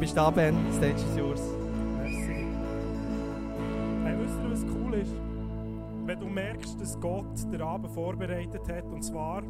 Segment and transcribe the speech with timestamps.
[0.00, 0.56] bist du da, Ben.
[0.72, 1.42] Stage is yours.
[1.98, 2.46] Merci.
[4.02, 5.12] Hey, wisst ihr, was cool ist?
[6.06, 9.42] Wenn du merkst, dass Gott den Abend vorbereitet hat, und zwar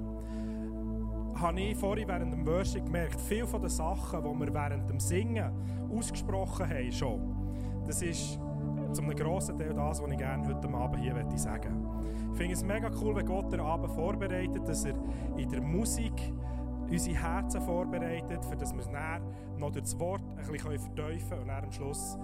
[1.37, 4.99] habe ich vorhin während dem Worship gemerkt, viele von den Sachen, die wir während dem
[4.99, 5.53] Singen
[5.97, 7.21] ausgesprochen haben schon,
[7.87, 8.41] das ist
[8.93, 12.33] zum einem grossen Teil das, was ich gerne heute Abend hier sagen möchte.
[12.33, 14.95] Ich finde es mega cool, wenn Gott den Abend vorbereitet, dass er
[15.37, 16.33] in der Musik
[16.91, 19.23] unsere Herzen vorbereitet, für dass wir es dann
[19.59, 22.19] noch durch das Wort ein bisschen vertiefen können und dann am Schluss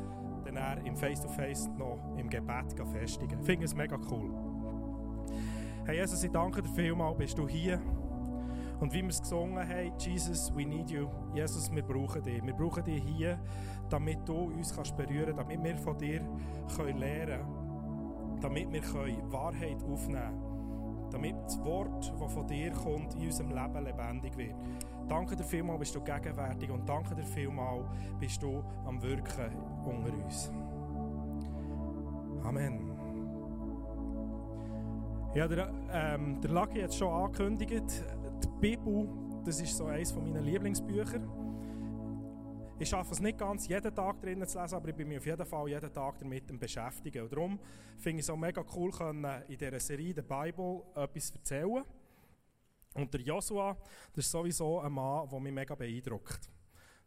[0.56, 3.38] dann im Face-to-Face -face noch im Gebet festigen.
[3.40, 4.30] Ich finde es mega cool.
[5.84, 7.80] Hey Jesus, ich danke dir vielmals, bist du hier.
[8.80, 11.08] Und wie wir es gesungen haben, Jesus, we need you.
[11.34, 12.44] Jesus, wir brauchen dich.
[12.44, 13.38] Wir brauchen dich hier,
[13.88, 16.20] damit du uns kannst berühren kannst, damit wir von dir
[16.76, 20.45] können lernen können, damit wir können Wahrheit aufnehmen können,
[21.10, 24.54] damit das Wort, das von dir kommt, in unserem Leben lebendig wird.
[25.08, 27.84] Danke dir vielmals, bist du gegenwärtig und danke dir vielmals,
[28.18, 29.52] bist du am Wirken
[29.84, 30.50] unter uns.
[32.44, 32.96] Amen.
[35.34, 38.04] Ja, der, ähm, der Lucky hat es schon angekündigt.
[38.42, 39.08] Die Bibel,
[39.44, 41.20] das ist so eines meiner Lieblingsbücher.
[42.78, 45.24] Ich schaffe es nicht ganz, jeden Tag drinnen zu lesen, aber ich bin mich auf
[45.24, 47.22] jeden Fall jeden Tag damit beschäftigen.
[47.22, 47.58] Und darum
[47.96, 48.92] finde ich es auch mega cool,
[49.48, 51.82] in dieser Serie der Bible etwas erzählen.
[52.92, 53.74] Und der Joshua,
[54.12, 56.50] das ist sowieso ein Mann, der mich mega beeindruckt.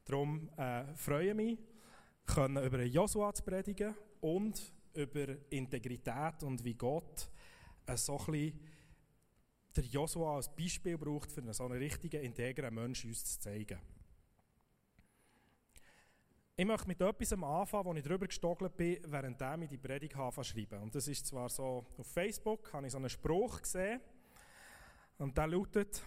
[0.06, 1.60] Darum äh, freue ich mich,
[2.26, 7.30] können über Joshua zu predigen und über Integrität und wie Gott
[7.86, 8.60] äh, so ein
[9.76, 13.80] der Joshua als Beispiel braucht, für einen so einen richtigen, integren Menschen uns zu zeigen.
[16.60, 20.82] Ich möchte mit etwas anfangen, wo ich drüber gestogelt bin, während ich die Predigt schreiben.
[20.82, 24.02] Und das ist zwar so, auf Facebook habe ich so einen Spruch gesehen,
[25.20, 26.04] und der lautet,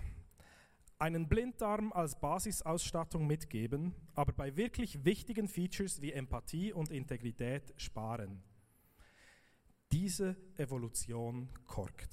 [0.98, 8.42] einen Blinddarm als Basisausstattung mitgeben, aber bei wirklich wichtigen Features wie Empathie und Integrität sparen.
[9.90, 12.10] Diese Evolution korkt.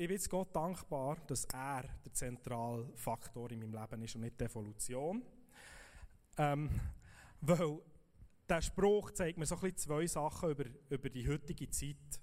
[0.00, 4.22] Ich bin jetzt Gott dankbar, dass er der zentrale Faktor in meinem Leben ist und
[4.22, 5.22] nicht die Evolution.
[6.38, 6.70] Ähm,
[7.42, 7.82] weil
[8.48, 12.18] der Spruch zeigt mir so ein bisschen zwei Sachen über, über die heutige Zeit.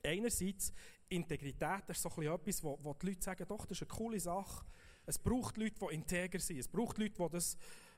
[0.00, 0.72] Einerseits,
[1.08, 3.98] Integrität ist so ein bisschen etwas, wo, wo die Leute sagen, doch, das ist eine
[3.98, 4.64] coole Sache.
[5.06, 6.60] Es braucht Leute, die integer sind.
[6.60, 7.56] Es braucht Leute, die das,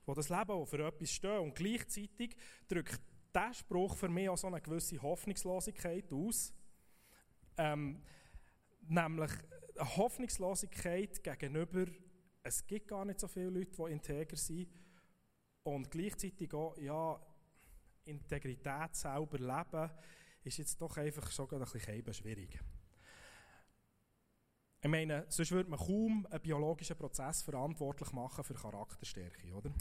[0.09, 1.41] die das Leben die für etwas stehen.
[1.41, 2.35] Und gleichzeitig
[2.69, 3.03] drückt
[3.35, 6.55] dieser Spruch für mich auch so eine gewisse Hoffnungslosigkeit aus.
[7.59, 8.03] Ähm,
[8.89, 9.31] Nämlich
[9.77, 11.87] eine Hoffnungslosigkeit gegenüber,
[12.43, 14.69] es gibt gar nicht so viele Leute, die integer sind.
[15.65, 17.21] Und gleichzeitig auch, ja,
[18.05, 19.91] Integrität selber leben,
[20.43, 22.59] ist jetzt doch einfach schon ein bisschen schwierig.
[24.85, 29.73] Ich meine, sonst würde man kaum einen biologischen Prozess verantwortlich machen für Charakterstärke, oder?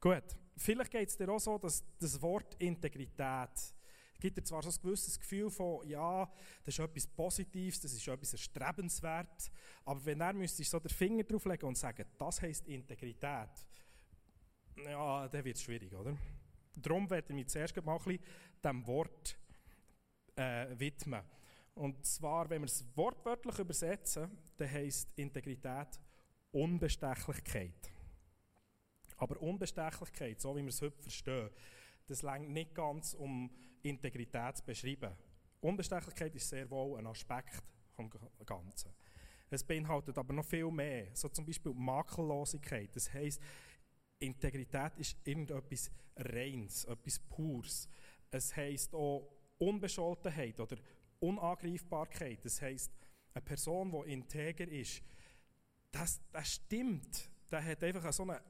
[0.00, 0.24] Gut,
[0.56, 3.74] vielleicht geht es dir auch so, dass das Wort Integrität
[4.20, 6.30] gibt dir zwar so ein gewisses Gefühl von, ja,
[6.64, 9.50] das ist etwas Positives, das ist etwas Erstrebenswert,
[9.84, 13.50] aber wenn er müsste so den Finger drauflegen und sagen, das heisst Integrität,
[14.84, 16.16] ja, dann wird es schwierig, oder?
[16.76, 17.98] Darum werde ich mich zuerst mal
[18.64, 19.36] dem Wort
[20.36, 21.22] äh, widmen.
[21.74, 26.00] Und zwar, wenn wir es wortwörtlich übersetzen, dann heisst Integrität
[26.52, 27.92] Unbestechlichkeit.
[29.16, 31.50] Aber Unbestechlichkeit, so wie wir es heute verstehen,
[32.06, 33.50] das längt nicht ganz, um
[33.82, 35.14] Integrität zu beschreiben.
[35.60, 37.62] Unbestechlichkeit ist sehr wohl ein Aspekt
[37.94, 38.10] vom
[38.44, 38.92] Ganzen.
[39.50, 42.94] Es beinhaltet aber noch viel mehr, so zum Beispiel Makellosigkeit.
[42.94, 43.40] Das heißt,
[44.20, 47.88] Integrität ist irgendetwas Reins, etwas Pures.
[48.30, 50.76] Es heißt auch Unbescholtenheit oder
[51.18, 52.44] Unangreifbarkeit.
[52.44, 52.92] Das heißt,
[53.34, 55.02] eine Person, die integer ist,
[55.90, 57.28] das, das stimmt.
[57.50, 58.40] Der hat einfach so eine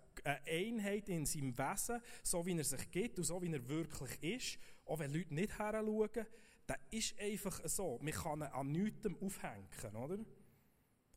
[0.47, 4.59] Einheit in seinem Wesen, so wie er sich gibt und so wie er wirklich ist.
[4.90, 6.26] Auch wenn Leute nicht heranschauen,
[6.66, 8.00] das ist einfach so.
[8.02, 10.19] Man kann ihn an nichts aufhängen, oder?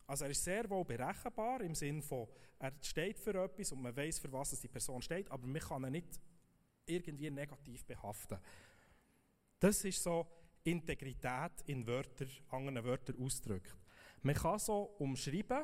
[0.06, 2.28] Also er ist sehr wohl berechenbar im Sinne von,
[2.60, 5.86] er steht für etwas und man weiß, für was die Person steht, aber man kann
[5.86, 6.20] ihn nicht
[6.86, 8.38] irgendwie negativ behaften.
[9.60, 10.28] Das ist so
[10.64, 13.76] Integrität in Wörter, anderen Wörtern ausgedrückt.
[14.22, 15.64] Man kann so umschreiben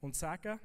[0.00, 0.58] und sagen,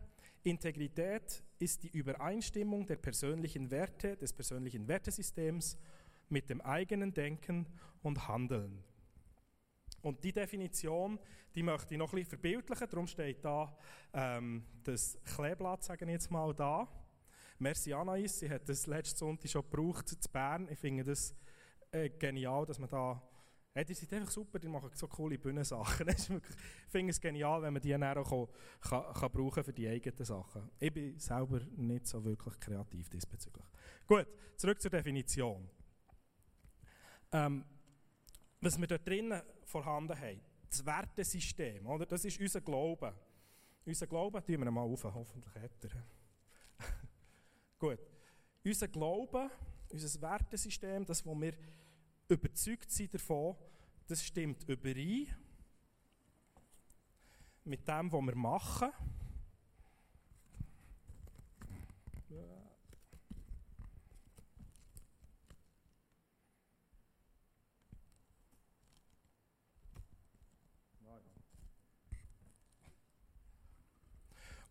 [0.44, 5.78] Integrität ist die Übereinstimmung der persönlichen Werte, des persönlichen Wertesystems
[6.30, 7.68] mit dem eigenen Denken
[8.02, 8.84] und Handeln.
[10.02, 11.20] Und die Definition,
[11.56, 13.76] die möchte ich noch ein bisschen verbildlichen, darum steht da
[14.14, 16.88] ähm, das Kleeblatt, sagen wir jetzt mal, da.
[17.58, 20.70] Merci Anais, sie hat das letzte Sonntag schon gebraucht zu Bern.
[20.72, 21.36] Ich finde das
[21.92, 23.22] äh, genial, dass man da
[23.72, 26.08] Hey, die sind einfach super, die machen so coole Bühnensachen.
[26.10, 26.28] ich
[26.88, 28.50] finde es genial, wenn man die dann auch
[28.82, 30.70] kann, kann brauchen für die eigenen Sachen.
[30.80, 33.66] Ich bin selber nicht so wirklich kreativ diesbezüglich.
[34.08, 34.28] Gut,
[34.58, 35.70] zurück zur Definition.
[37.32, 37.64] Ähm,
[38.62, 42.06] was wir dort drinnen vorhanden haben, das Wertesystem, oder?
[42.06, 43.14] das ist unser Glaube.
[43.86, 46.86] Unser Glaube, tun wir mal auf, hoffentlich hat er.
[47.80, 48.00] Gut.
[48.64, 49.50] Unser Glaube,
[49.90, 51.54] unser Wertesystem, das, wo wir
[52.28, 53.56] überzeugt sind davon,
[54.08, 55.28] das stimmt überein
[57.64, 58.92] mit dem, was wir machen.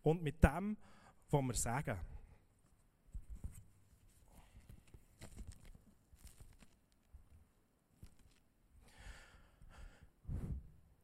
[0.03, 0.77] Und mit dem,
[1.29, 1.99] was wir sagen.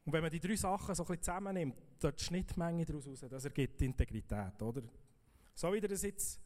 [0.05, 3.25] Und wenn man die drei Sachen so ein bisschen zusammennimmt, dort die Schnittmenge daraus raus,
[3.27, 4.83] das ergibt Integrität, oder?
[5.55, 6.39] So wie ihr das jetzt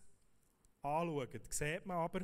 [0.82, 2.22] anschaut, sieht man aber,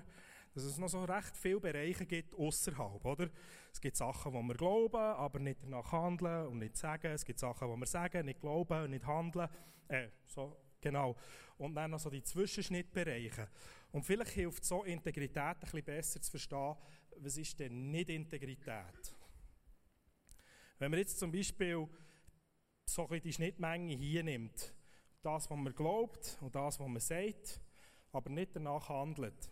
[0.55, 3.29] dass es noch so recht viele Bereiche gibt außerhalb, oder?
[3.73, 7.11] Es gibt Sachen, die wir glauben, aber nicht danach handeln und nicht sagen.
[7.11, 9.49] Es gibt Sachen, die wir sagen, nicht glauben und nicht handeln.
[9.89, 11.17] Äh, so, genau.
[11.57, 13.49] Und dann noch so die Zwischenschnittbereiche.
[13.91, 16.75] Und vielleicht hilft so Integrität ein bisschen besser zu verstehen,
[17.17, 19.13] was ist denn nicht Integrität?
[20.79, 21.85] Wenn man jetzt zum Beispiel
[22.85, 24.73] so die Schnittmenge hier nimmt,
[25.21, 27.59] das, was man glaubt und das, was man sagt,
[28.13, 29.51] aber nicht danach handelt.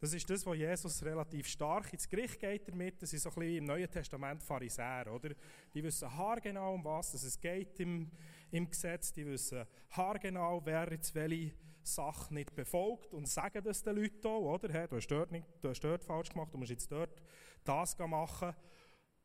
[0.00, 3.02] Das ist das, was Jesus relativ stark ins Gericht geht damit.
[3.02, 5.34] Das ist so ein bisschen im Neuen Testament Pharisäer, oder?
[5.74, 8.10] Die wissen haargenau, um was es geht im,
[8.50, 9.12] im Gesetz.
[9.12, 11.52] Die wissen haargenau, wer jetzt welche
[11.82, 14.72] Sache nicht befolgt und sagen das den Leuten auch, oder?
[14.72, 17.22] Hey, du, hast dort nicht, du hast dort falsch gemacht, du musst jetzt dort
[17.62, 18.54] das machen.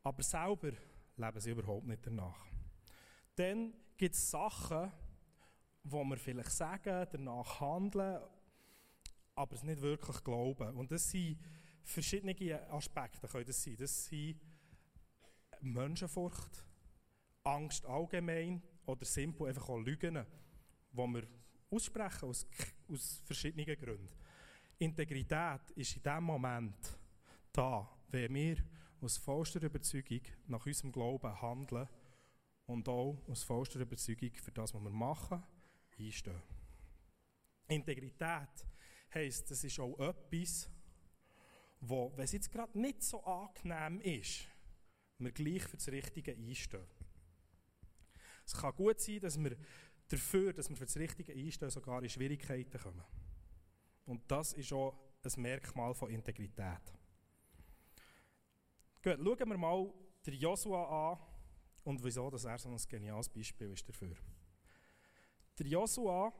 [0.02, 0.72] Aber selber
[1.16, 2.46] leben sie überhaupt nicht danach.
[3.34, 4.92] Dann gibt es Sachen,
[5.84, 8.20] wo wir vielleicht sagen, danach handeln,
[9.36, 10.76] aber es nicht wirklich glauben.
[10.76, 11.38] Und das sind
[11.82, 12.34] verschiedene
[12.70, 13.76] Aspekte, können das sein.
[13.78, 14.40] Das sind
[15.60, 16.64] Menschenfurcht,
[17.44, 20.26] Angst allgemein oder simpel einfach auch Lügen,
[20.90, 21.22] die wir
[21.70, 22.46] aussprechen aus,
[22.88, 24.08] aus verschiedenen Gründen.
[24.78, 26.98] Integrität ist in dem Moment
[27.52, 28.56] da, wenn wir
[29.00, 31.88] aus vollster Überzeugung nach unserem Glauben handeln
[32.66, 35.42] und auch aus vollster Überzeugung für das, was wir machen,
[35.98, 36.42] einstehen.
[37.68, 38.66] Integrität
[39.12, 40.68] heisst, das ist auch etwas,
[41.80, 44.46] wo, wenn es jetzt gerade nicht so angenehm ist,
[45.18, 46.86] wir gleich für das Richtige einstehen.
[48.44, 49.56] Es kann gut sein, dass wir
[50.08, 53.04] dafür, dass wir für das Richtige einstehen, sogar in Schwierigkeiten kommen.
[54.04, 56.92] Und das ist auch ein Merkmal von Integrität.
[59.02, 59.92] Gut, schauen wir mal
[60.24, 61.18] den Josua an
[61.84, 64.16] und wieso dass er so ein geniales Beispiel ist dafür.
[65.58, 66.32] Der Josua,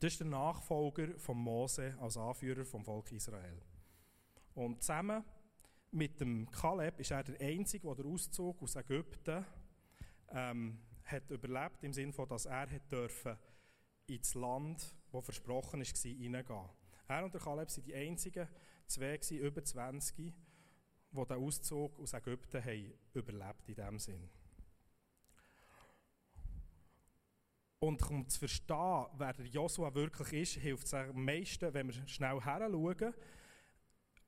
[0.00, 3.60] das ist der Nachfolger von Mose als Anführer vom Volk Israel.
[4.54, 5.24] Und zusammen
[5.90, 9.44] mit dem Kaleb ist er der Einzige, der den Auszug aus Ägypten
[10.30, 13.36] ähm, hat überlebt, im Sinne von, dass er hat dürfen
[14.06, 16.68] ins Land, das versprochen war, hineingehen.
[17.06, 18.48] Er und der Kaleb sind die einzigen
[18.86, 20.32] zwei über 20, die
[21.12, 24.30] den Auszug aus Ägypten haben überlebt in diesem Sinn.
[27.86, 32.08] Und um zu verstehen, wer der Josua wirklich ist, hilft es am meisten, wenn wir
[32.08, 33.14] schnell heranschauen,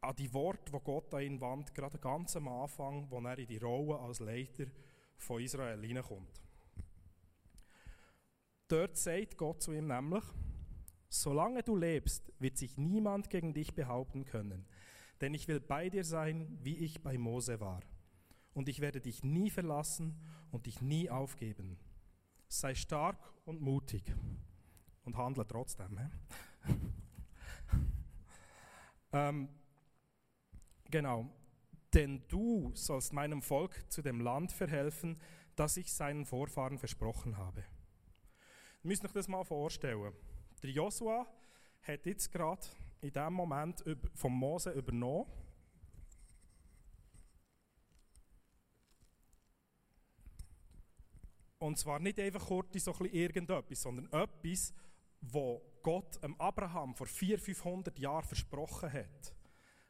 [0.01, 3.47] an die Worte, die Gott an ihn wandt, gerade ganz am Anfang, wo er in
[3.47, 4.67] die Rolle als Leiter
[5.17, 6.41] von Israel hineinkommt.
[8.69, 10.25] Dort sagt Gott zu ihm nämlich,
[11.09, 14.67] solange du lebst, wird sich niemand gegen dich behaupten können
[15.21, 17.81] denn ich will bei dir sein, wie ich bei Mose war.
[18.55, 20.19] Und ich werde dich nie verlassen
[20.51, 21.79] und dich nie aufgeben.
[22.49, 24.15] Sei stark und mutig
[25.05, 25.99] und handle trotzdem.
[29.13, 29.49] ähm,
[30.91, 31.29] genau.
[31.95, 35.21] Denn du sollst meinem Volk zu dem Land verhelfen,
[35.55, 37.61] das ich seinen Vorfahren versprochen habe.
[38.83, 40.13] Ihr müsst euch das mal vorstellen.
[40.63, 41.27] Der Josua
[41.83, 42.67] hat jetzt gerade
[43.01, 43.85] in diesem Moment
[44.15, 45.27] von Mose übernommen.
[51.59, 54.75] Und zwar nicht einfach kurz so ein irgendetwas, sondern etwas,
[55.21, 59.35] wo Gott dem Abraham vor 400, 500 Jahren versprochen hat.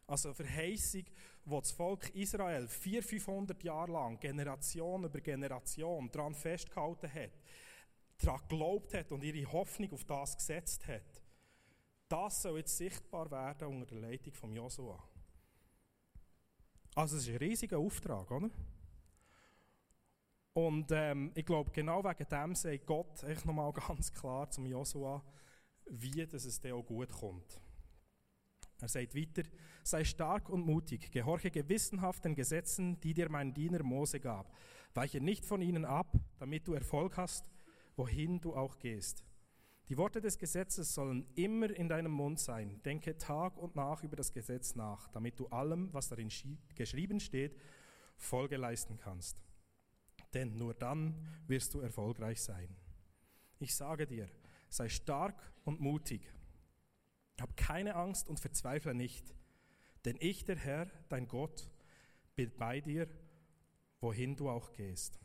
[0.06, 1.04] Also eine Verheißung,
[1.44, 7.32] wo das Volk Israel 400, 500 Jahre lang, Generation über Generation, daran festgehalten hat,
[8.18, 11.22] daran geglaubt hat und ihre Hoffnung auf das gesetzt hat.
[12.08, 15.02] Das soll jetzt sichtbar werden unter der Leitung von Josua.
[16.94, 18.48] Also es ist ein riesiger Auftrag, oder?
[20.56, 25.22] Und ähm, ich glaube, genau wegen dem sagt Gott echt nochmal ganz klar zum Josua,
[25.84, 27.60] wie dass es dir auch gut kommt.
[28.80, 29.42] Er sagt weiter,
[29.82, 34.50] sei stark und mutig, gehorche gewissenhaft den Gesetzen, die dir mein Diener Mose gab.
[34.94, 37.50] Weiche nicht von ihnen ab, damit du Erfolg hast,
[37.94, 39.26] wohin du auch gehst.
[39.90, 42.80] Die Worte des Gesetzes sollen immer in deinem Mund sein.
[42.82, 46.30] Denke Tag und Nacht über das Gesetz nach, damit du allem, was darin
[46.74, 47.58] geschrieben steht,
[48.16, 49.45] Folge leisten kannst.
[50.34, 51.14] Denn nur dann
[51.46, 52.74] wirst du erfolgreich sein.
[53.58, 54.28] Ich sage dir,
[54.68, 56.30] sei stark und mutig.
[57.40, 59.34] Hab keine Angst und verzweifle nicht,
[60.04, 61.70] denn ich, der Herr, dein Gott,
[62.34, 63.08] bin bei dir,
[64.00, 65.18] wohin du auch gehst.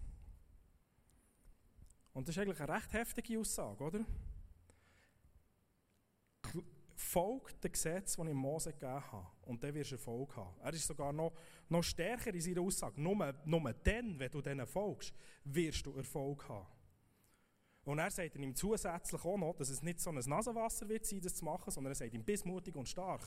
[2.14, 4.06] Und das ist eigentlich eine recht heftige Aussage, oder?
[7.02, 9.28] folgt dem Gesetz, das ich Mose gegeben habe.
[9.44, 10.56] Und dann wirst du Erfolg haben.
[10.62, 11.34] Er ist sogar noch,
[11.72, 13.02] noch stärker in seiner Aussage.
[13.02, 15.14] Nur, nur dann, wenn du denen folgst,
[15.44, 16.68] wirst du Erfolg haben.
[17.84, 21.22] Und er sagt ihm zusätzlich auch noch, dass es nicht so ein Nasenwasser wird sein,
[21.22, 23.24] das zu machen, sondern er sagt ihm bissmutig und stark.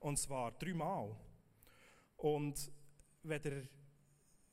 [0.00, 1.16] Und zwar dreimal.
[2.16, 2.72] Und
[3.22, 3.62] wenn er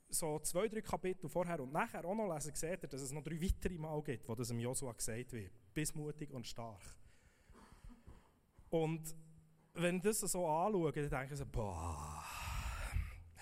[0.09, 3.23] so zwei, drei Kapitel vorher und nachher auch noch lesen, sieht er, dass es noch
[3.23, 5.51] drei weitere Mal gibt, wo das im Josua gesagt wird.
[5.73, 6.83] Bissmutig und stark.
[8.69, 9.15] Und
[9.73, 12.23] wenn ich das so anschaue, dann denke ich so, boah,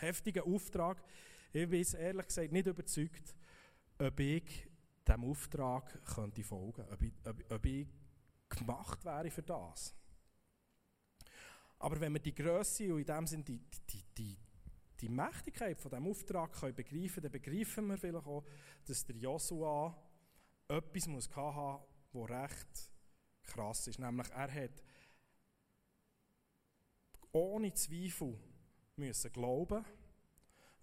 [0.03, 1.03] heftiger Auftrag.
[1.51, 3.36] Ich bin ehrlich gesagt nicht überzeugt,
[4.00, 4.67] ob ich
[5.07, 7.88] diesem Auftrag könnte folgen könnte, ob ich, ob, ob ich
[8.50, 9.95] gemacht wäre für das.
[11.79, 14.38] Aber wenn wir die Größe und in dem Sinne die, die, die,
[15.01, 18.45] die Mächtigkeit von diesem Auftrag können begreifen dann begreifen wir vielleicht auch,
[18.86, 19.95] dass der Joshua
[20.67, 21.83] etwas muss haben
[22.13, 22.91] muss, das recht
[23.43, 24.00] krass ist.
[24.00, 24.83] Nämlich, er hat
[27.33, 28.39] ohne Zweifel
[28.95, 29.85] müssen glauben,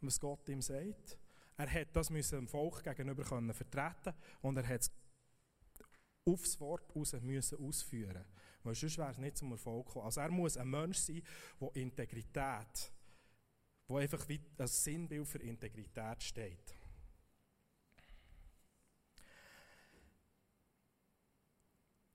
[0.00, 1.18] was Gott ihm sagt.
[1.56, 4.92] Er hat das müssen dem Volk gegenüber können vertreten und er hat es
[6.24, 8.24] aufs Wort raus müssen ausführen.
[8.62, 10.06] Weil sonst wäre es nicht zum Erfolg gekommen.
[10.06, 11.22] Also er muss ein Mensch sein,
[11.60, 12.92] der Integrität,
[13.88, 16.80] der einfach wie ein Sinnbild für Integrität steht.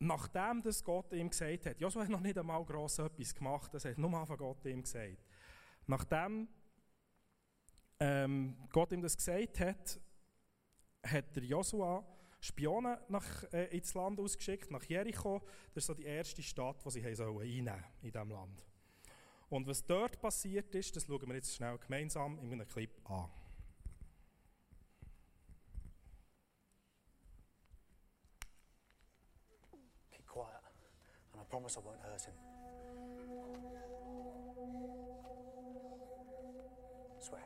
[0.06, 3.86] nachdem das Gott ihm gesagt hat, Joshua hat noch nicht einmal gross etwas gemacht, das
[3.86, 5.25] hat nur von Gott ihm gesagt.
[5.88, 6.48] Nachdem
[8.00, 10.00] ähm, Gott ihm das gesagt hat,
[11.04, 12.06] hat der Joshua
[12.40, 15.42] Spionen nach, äh, ins Land ausgeschickt, nach Jericho.
[15.74, 18.66] Das ist so die erste Stadt, die sie haben einnehmen in diesem Land.
[19.50, 23.30] Und was dort passiert ist, das schauen wir jetzt schnell gemeinsam in einem Clip an.
[31.56, 32.55] promise I won't hurt him.
[37.26, 37.42] Swear.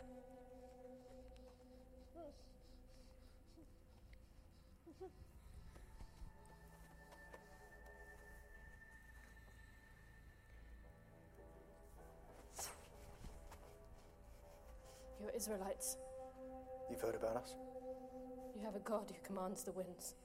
[15.22, 15.96] You're Israelites.
[16.90, 17.56] You've heard about us?
[18.58, 20.16] You have a God who commands the winds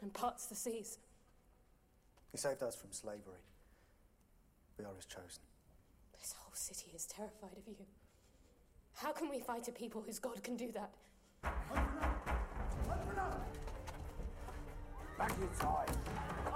[0.00, 0.98] and parts the seas.
[2.30, 3.42] He saved us from slavery.
[4.78, 5.42] We are his chosen.
[6.20, 7.74] This whole city is terrified of you.
[8.96, 10.90] How can we fight a people whose God can do that?
[11.44, 12.28] Open up!
[12.86, 13.46] Open up!
[15.18, 15.90] Back inside!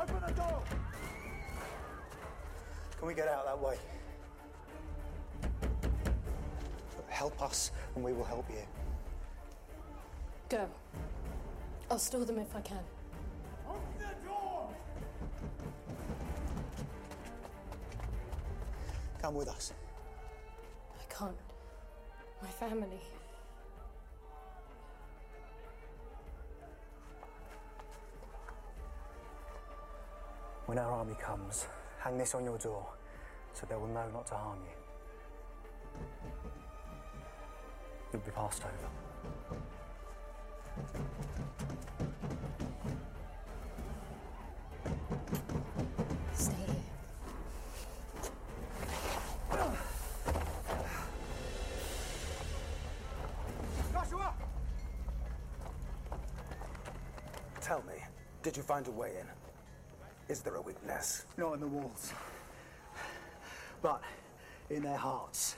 [0.00, 0.62] Open the door!
[2.99, 3.76] Can we get out that way?
[7.09, 8.62] Help us, and we will help you.
[10.49, 10.66] Go.
[11.90, 12.80] I'll store them if I can.
[13.68, 14.75] Open the door!
[19.20, 19.75] Come with us.
[20.99, 21.37] I can't.
[22.42, 23.00] My family.
[30.66, 31.66] When our army comes,
[31.99, 32.87] hang this on your door
[33.52, 34.76] so they will know not to harm you.
[38.12, 38.88] You'll be passed over.
[46.38, 46.54] Tell
[58.50, 59.26] did you find a way in?
[60.28, 61.25] Is there a weakness?
[61.37, 62.12] Not in the walls,
[63.80, 64.02] but
[64.71, 65.54] in their hearts.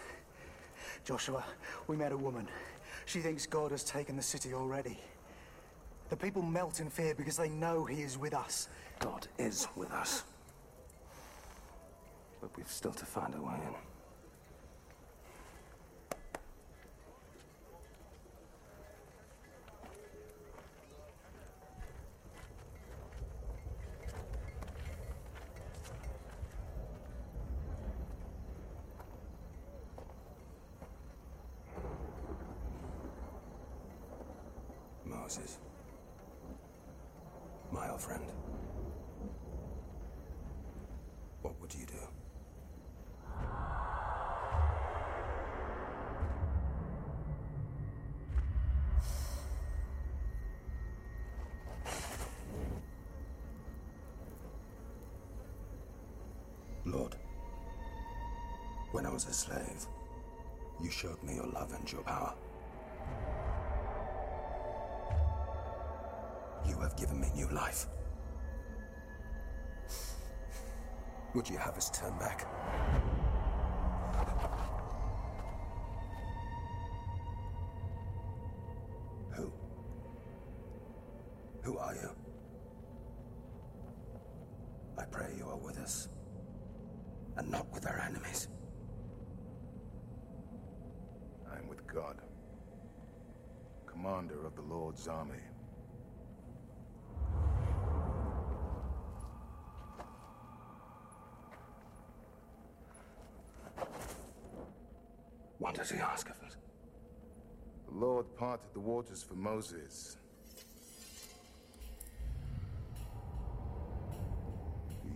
[1.02, 1.42] Joshua,
[1.86, 2.46] we met a woman.
[3.06, 4.98] She thinks God has taken the city already.
[6.10, 8.68] The people melt in fear because they know He is with us.
[8.98, 10.24] God is with us.
[12.42, 13.91] But we've still to find a way in.
[35.32, 35.58] Moses.
[37.70, 38.22] My old friend.
[41.40, 41.94] What would you do?
[56.84, 57.16] Lord,
[58.90, 59.86] when I was a slave,
[60.82, 62.34] you showed me your love and your power.
[67.42, 67.86] New life.
[71.34, 72.46] Would you have us turn back?
[107.92, 110.16] The Lord parted the waters for Moses.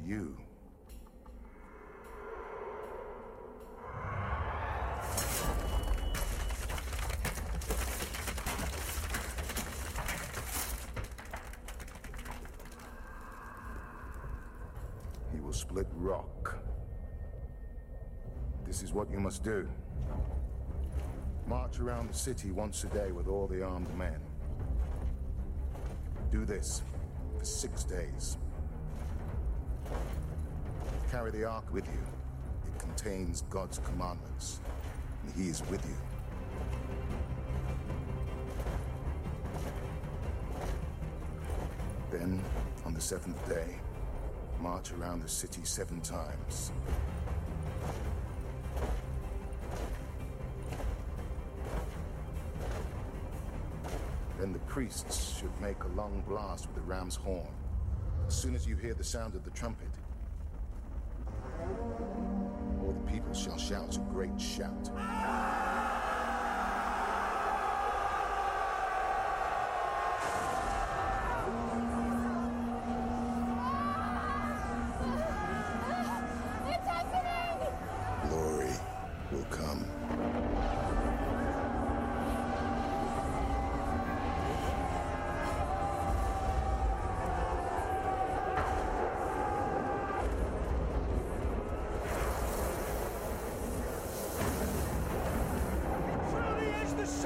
[0.05, 0.37] You.
[15.33, 16.59] He will split rock.
[18.67, 19.67] This is what you must do.
[21.77, 24.21] March around the city once a day with all the armed men.
[26.31, 26.83] Do this
[27.39, 28.39] for six days.
[31.11, 32.01] Carry the ark with you.
[32.73, 34.61] It contains God's commandments,
[35.23, 35.97] and He is with you.
[42.11, 42.43] Then,
[42.85, 43.77] on the seventh day,
[44.61, 46.73] march around the city seven times.
[54.77, 57.49] Priests should make a long blast with the ram's horn.
[58.27, 59.89] As soon as you hear the sound of the trumpet,
[62.83, 64.91] all the people shall shout a great shout.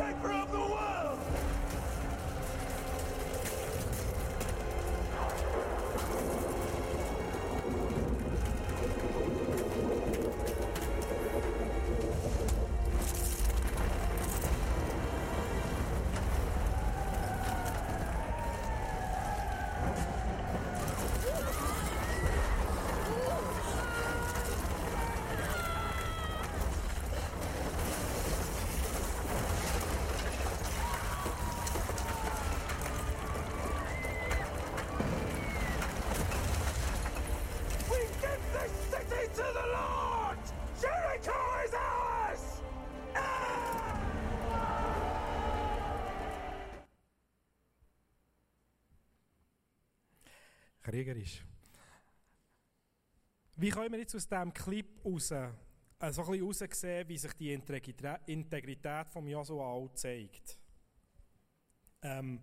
[0.00, 0.39] Is the
[50.82, 51.44] kriegerisch.
[53.56, 55.50] Wie können wir jetzt aus diesem Clip raus, äh,
[56.12, 60.58] so ein bisschen raussehen, wie sich die Integrität, von Joshua auch zeigt?
[62.02, 62.40] Ähm,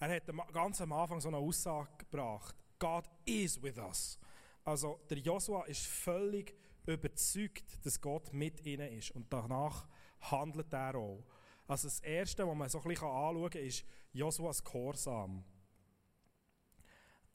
[0.00, 4.18] er hat ganz am Anfang so eine Aussage gebracht: God is with us.
[4.64, 6.54] Also, der Joshua ist völlig
[6.86, 9.10] überzeugt, dass Gott mit ihnen ist.
[9.12, 9.86] Und danach
[10.20, 11.24] handelt er auch.
[11.66, 15.44] Also, das Erste, was man so ein bisschen anschauen kann, ist Joshuas Gehorsam.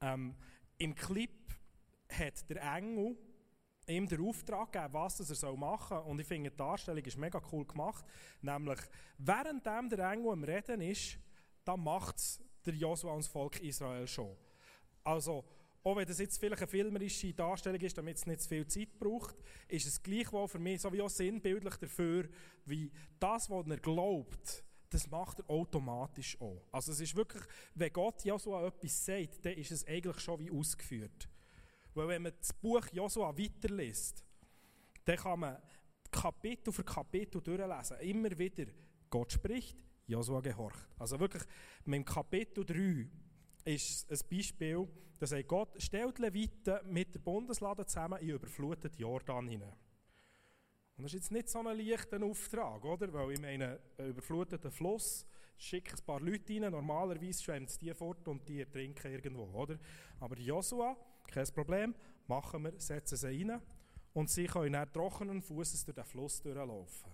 [0.02, 0.36] Ähm,
[0.78, 1.32] Im Clip
[2.10, 3.18] hat der Engel
[3.88, 6.12] ihm den Auftrag gegeben, was er soll machen soll.
[6.12, 8.06] Und ich finde, die Darstellung ist mega cool gemacht.
[8.42, 8.80] Nämlich,
[9.18, 11.20] währenddem der Engel am Reden ist,
[11.64, 14.36] da macht es der Josua und das Volk Israel schon.
[15.04, 15.46] Also,
[15.84, 18.98] auch wenn das jetzt vielleicht eine filmerische Darstellung ist, damit es nicht zu viel Zeit
[18.98, 19.36] braucht,
[19.68, 22.28] ist es gleichwohl für mich auch sinnbildlich dafür,
[22.66, 24.65] wie das, was er glaubt,
[24.96, 26.62] das macht er automatisch auch.
[26.72, 30.50] Also es ist wirklich, wenn Gott Josua etwas sagt, dann ist es eigentlich schon wie
[30.50, 31.30] ausgeführt.
[31.94, 34.24] Weil wenn man das Buch Josua weiterliest,
[35.04, 35.58] dann kann man
[36.10, 38.00] Kapitel für Kapitel durchlesen.
[38.00, 38.66] Immer wieder,
[39.10, 39.78] Gott spricht,
[40.08, 40.88] Josua gehorcht.
[40.98, 41.44] Also wirklich,
[41.84, 43.08] mit Kapitel 3
[43.66, 44.88] ist ein Beispiel,
[45.20, 49.74] da sagt Gott, stellt Leviten mit der Bundeslade zusammen in überfluteten Jordan hinein.
[50.98, 53.12] Und das ist jetzt nicht so ein leichter Auftrag, oder?
[53.12, 55.26] Weil ich meine, ein überfluteter Fluss,
[55.58, 59.78] schickt ein paar Leute rein, normalerweise schwemmen sie die fort und die trinken irgendwo, oder?
[60.20, 60.96] Aber Josua,
[61.28, 61.96] kein Problem,
[62.28, 63.62] machen wir, setzen sie rein
[64.14, 67.12] und sie können dann trockenen Fußes durch den Fluss durchlaufen.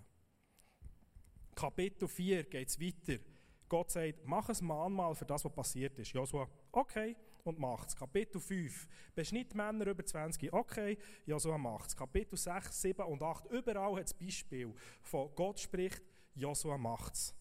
[1.55, 3.21] Kapitel 4 geht es weiter.
[3.67, 6.11] Gott sagt, mach ein Mahnmal für das, was passiert ist.
[6.11, 7.95] Josua, okay, und macht es.
[7.95, 11.95] Kapitel 5, beschnitt Männer über 20, okay, Josua macht es.
[11.95, 16.01] Kapitel 6, 7 und 8, überall hat es Beispiel von Gott spricht,
[16.35, 17.35] Josua macht es.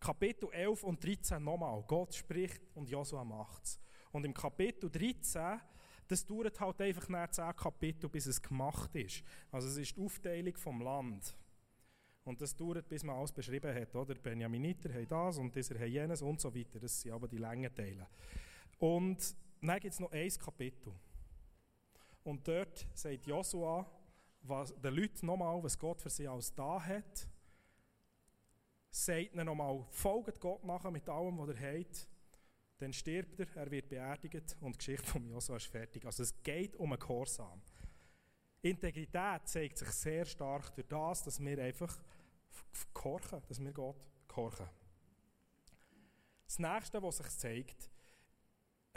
[0.00, 3.80] Kapitel 11 und 13 nochmal, Gott spricht und Josua macht es.
[4.12, 5.60] Und im Kapitel 13,
[6.06, 9.22] das dauert halt einfach nach 10 Kapitel, bis es gemacht ist.
[9.50, 11.36] Also es ist die Aufteilung vom Land.
[12.24, 13.94] Und das dauert, bis man alles beschrieben hat.
[13.96, 14.14] Oder?
[14.14, 16.78] Benjaminiter haben das und dieser haben jenes und so weiter.
[16.78, 18.06] Das sind aber die langen Teile.
[18.78, 20.92] Und dann gibt es noch ein Kapitel.
[22.24, 23.86] Und dort sagt Joshua
[24.42, 27.28] was, den Leuten nochmal, was Gott für sie alles da hat.
[28.90, 32.08] Sagt ihnen nochmal, folgt Gott nachher mit allem, was er hat.
[32.78, 36.04] Dann stirbt er, er wird beerdigt und die Geschichte von Joshua ist fertig.
[36.06, 37.60] Also es geht um einen Gehorsam.
[38.62, 42.00] Integrität zeigt sich sehr stark durch das, dass wir einfach
[42.94, 44.68] gehorchen, dass wir Gott gehorchen.
[46.44, 47.90] Das nächste, was sich zeigt,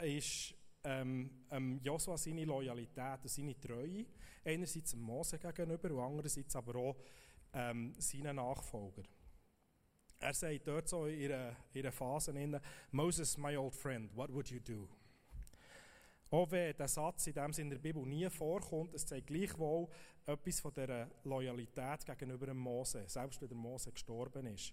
[0.02, 1.80] ist ähm, ähm,
[2.16, 4.06] seine Loyalität und seine Treue.
[4.44, 6.96] Einerseits Mose gegenüber und andererseits aber auch
[7.52, 9.02] ähm, seinen Nachfolger.
[10.18, 12.32] Er sagt dort so in in einer Phase,
[12.90, 14.88] Moses, my old friend, what would you do?
[16.30, 19.86] Auch wenn der Satz in dem Sinne in der Bibel nie vorkommt, es zeigt gleichwohl
[20.24, 24.72] etwas von dieser Loyalität gegenüber dem Mose, selbst wenn der Mose gestorben ist.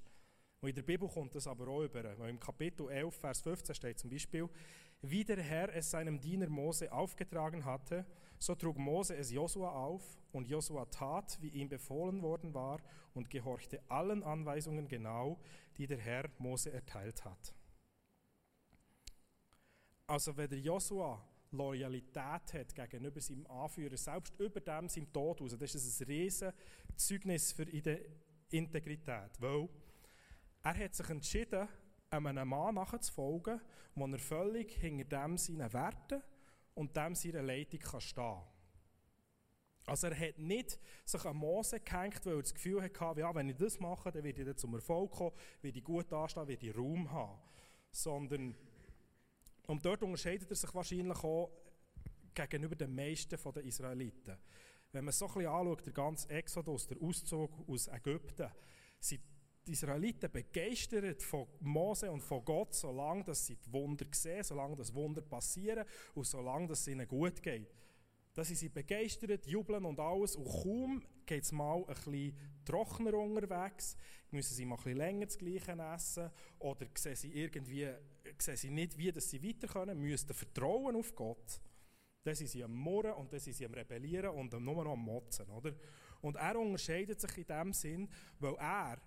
[0.62, 2.18] Und in der Bibel kommt das aber auch über.
[2.18, 4.48] Weil Im Kapitel 11, Vers 15 steht zum Beispiel,
[5.02, 8.06] wie der Herr es seinem Diener Mose aufgetragen hatte,
[8.38, 12.80] so trug Mose es Josua auf, und Josua tat, wie ihm befohlen worden war,
[13.14, 15.40] und gehorchte allen Anweisungen genau,
[15.78, 17.54] die der Herr Mose erteilt hat.
[20.06, 25.58] Also wenn der Josua Loyalität hat gegenüber seinem Anführer, selbst über dem seinem Tod aus.
[25.58, 26.54] Das ist ein riesen
[26.96, 27.64] Zeugnis für
[28.50, 29.70] Integrität, weil
[30.64, 31.68] er hat sich entschieden,
[32.10, 33.62] einem Mann nachzufolgen,
[33.96, 36.22] wo er völlig hinter dem seinen Werten
[36.76, 38.42] und dem seiner Leitung kann stehen
[39.86, 43.50] Also er hat nicht sich an Mose gehängt, weil er das Gefühl hatte, ja, wenn
[43.50, 46.68] ich das mache, dann werde ich dann zum Erfolg kommen, werde ich gut dastehen, werde
[46.68, 47.40] ich Raum haben.
[47.92, 48.56] Sondern
[49.68, 51.52] und dort unterscheidet er sich wahrscheinlich auch
[52.34, 54.38] gegenüber den meisten der Israeliten.
[54.92, 58.50] Wenn man so ein bisschen anschaut, der ganze Exodus, der Auszug aus Ägypten,
[59.00, 59.22] sind
[59.66, 64.76] die Israeliten begeistert von Mose und von Gott, solange dass sie die Wunder sehen, solange
[64.76, 67.68] das Wunder passieren und solange es ihnen gut geht.
[68.34, 73.14] Da sind sie begeistert, jubeln und alles und kaum geht es mal ein bisschen trockener
[73.16, 73.98] unterwegs,
[74.32, 77.90] müssen sie mal ein bisschen länger das Gleiche essen oder sehen sie irgendwie
[78.38, 81.60] sehen sie nicht, wie dass sie weiter können, müssen vertrauen auf Gott.
[82.24, 85.00] Dann sind sie am Murren und dann sind sie am Rebellieren und nur noch am
[85.00, 85.50] Motzen.
[85.50, 85.74] Oder?
[86.22, 89.02] Und er unterscheidet sich in dem Sinn, weil er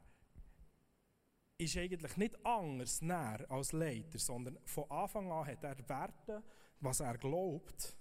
[1.64, 6.42] ist eigentlich nicht anders näher als Leiter, sondern von Anfang an hat er Werte,
[6.81, 7.96] was er glaubt,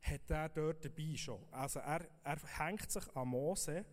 [0.00, 1.46] hat er dort dabei schon.
[1.50, 3.84] Also er, er hängt sich an Mose,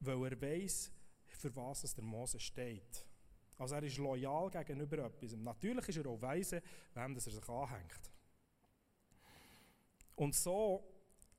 [0.00, 0.92] weil er weiß,
[1.26, 3.04] für was es der Mose steht.
[3.58, 5.34] Also er ist loyal gegenüber etwas.
[5.34, 6.62] Natürlich ist er auch weise,
[6.94, 8.12] wem er sich anhängt.
[10.14, 10.95] Und so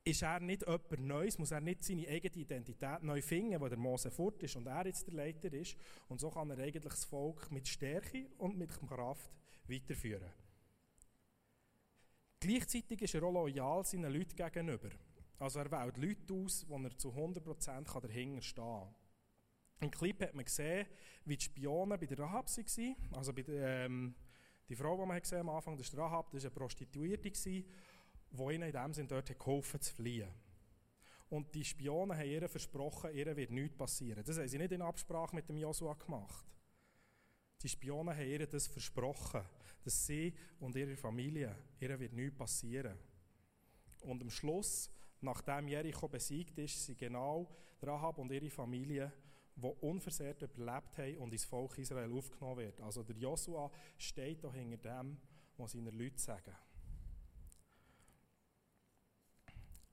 [0.07, 3.77] ist er nicht jemand Neues, muss er nicht seine eigene Identität neu finden, wo der
[3.77, 5.75] Mose fort ist und er jetzt der Leiter ist.
[6.07, 9.31] Und so kann er eigentlich das Volk mit Stärke und mit Kraft
[9.67, 10.31] weiterführen.
[12.39, 14.89] Gleichzeitig ist er auch loyal seinen Leuten gegenüber.
[15.39, 18.95] Also er wählt Leute aus, wo er zu 100% dahinter stehen kann.
[19.79, 20.87] Im Clip hat man gesehen,
[21.25, 22.95] wie die Spione bei der Rahab waren.
[23.11, 24.15] Also bei der, ähm,
[24.69, 27.63] die Frau, die man am Anfang, das ist Rahab, das war eine Prostituierte,
[28.31, 30.29] die ihnen in dem Sinne dort geholfen zu fliehen.
[31.29, 34.23] Und die Spione haben ihr versprochen, ihr wird nichts passieren.
[34.23, 36.45] Das haben sie nicht in Absprache mit dem Josua gemacht.
[37.61, 39.41] Die Spione haben ihr das versprochen,
[39.83, 42.97] dass sie und ihre Familie, ihr wird nichts passieren.
[44.01, 47.49] Und am Schluss, nachdem Jericho besiegt ist, sind genau
[47.81, 49.11] Rahab und ihre Familie
[49.57, 52.83] die unversehrt überlebt haben und ins Volk Israel aufgenommen werden.
[52.83, 55.17] Also der Josua steht da hinter dem,
[55.57, 56.55] was seine Leute sagen.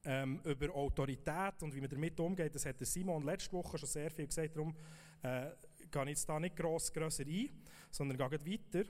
[0.07, 3.89] Ähm, über Autorität und wie man damit umgeht, das hat der Simon letzte Woche schon
[3.89, 4.55] sehr viel gesagt.
[4.55, 4.77] Darum
[5.23, 5.51] äh,
[5.91, 7.49] gehe jetzt da nicht gross, grösser ein,
[7.91, 8.85] sondern gehe weiter.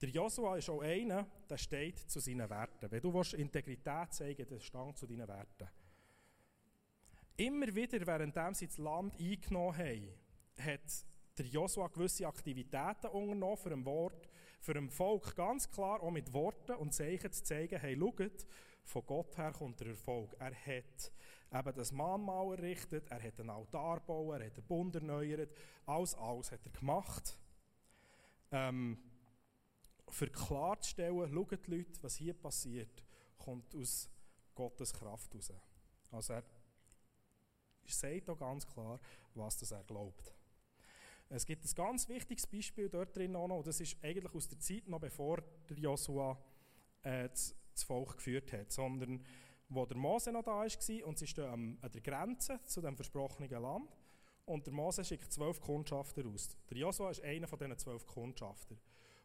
[0.00, 2.90] Der Joshua ist auch einer, der steht zu seinen Werten.
[2.90, 5.68] Wenn du Integrität zeigen willst, dann stand zu deinen Werten.
[7.36, 10.08] Immer wieder, während sie das Land eingenommen haben,
[10.58, 11.06] hat
[11.38, 14.28] der Joshua gewisse Aktivitäten unternommen für ein Wort,
[14.60, 18.46] für ein Volk ganz klar auch mit Worten und Zeichen zu zeigen, hey, schaut,
[18.84, 20.34] von Gott her kommt der Erfolg.
[20.38, 21.12] Er hat
[21.52, 25.50] eben das Mahnmal errichtet, er hat einen Altar gebaut, er hat den Bund erneuert,
[25.86, 27.38] alles, alles hat er gemacht.
[28.50, 28.98] Ähm,
[30.08, 33.04] für klarzustellen, schauen die Leute, was hier passiert,
[33.38, 34.10] kommt aus
[34.54, 35.52] Gottes Kraft raus.
[36.10, 36.44] Also er
[37.86, 39.00] sagt auch ganz klar,
[39.34, 40.34] was das er glaubt.
[41.28, 44.60] Es gibt ein ganz wichtiges Beispiel dort drin auch noch, das ist eigentlich aus der
[44.60, 45.42] Zeit noch bevor
[45.74, 46.38] Joshua
[47.02, 49.24] äh, das, das, Volk geführt hat, sondern
[49.68, 53.50] wo der Mose noch da war und sie stehen an der Grenze zu dem versprochenen
[53.50, 53.96] Land
[54.46, 56.56] und der Mose schickt zwölf Kundschafter aus.
[56.70, 58.76] Der Joshua ist einer von diesen zwölf Kundschafter.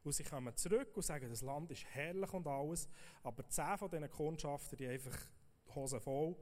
[0.04, 2.88] Und sie kommen zurück und sagen, das Land ist herrlich und alles,
[3.22, 5.18] aber zehn von diesen Kundschaftern, die einfach
[5.76, 6.38] Hose voll,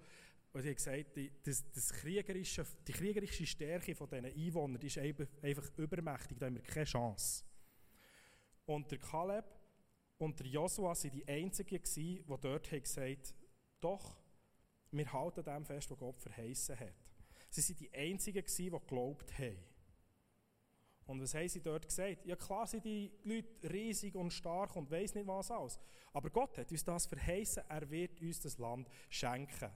[0.53, 4.87] und sie haben gesagt, die, das, das kriegerische, die kriegerische Stärke von diesen Einwohnern die
[4.87, 7.43] ist einfach übermächtig, da haben wir keine Chance.
[8.65, 9.45] Und der Kaleb
[10.17, 13.35] und der Joshua waren die Einzigen, die dort haben gesagt
[13.79, 14.17] doch,
[14.91, 16.95] wir halten dem fest, was Gott verheißen hat.
[17.49, 19.59] Sie waren die Einzigen, die geglaubt haben.
[21.05, 22.25] Und was haben sie dort gesagt?
[22.25, 25.79] Ja klar sind die Leute riesig und stark und weiss nicht was alles.
[26.11, 29.71] Aber Gott hat uns das verheißen, er wird uns das Land schenken.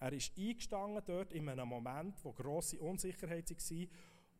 [0.00, 3.86] Er ist eingestanden dort in einem Moment, wo grosse Unsicherheit war.